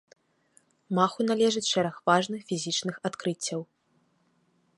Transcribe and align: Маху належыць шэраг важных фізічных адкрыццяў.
Маху 0.99 1.27
належыць 1.31 1.65
шэраг 1.73 1.95
важных 2.09 2.41
фізічных 2.53 2.95
адкрыццяў. 3.11 3.61